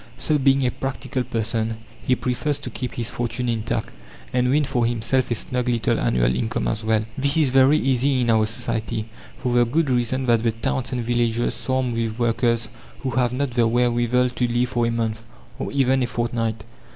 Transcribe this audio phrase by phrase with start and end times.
[0.17, 3.89] So, being a "practical person," he prefers to keep his fortune intact,
[4.33, 7.05] and win for himself a snug little annual income as well.
[7.19, 9.05] This is very easy in our society,
[9.37, 12.67] for the good reason that the towns and villages swarm with workers
[13.01, 15.21] who have not the wherewithal to live for a month,
[15.59, 16.63] or even a fortnight.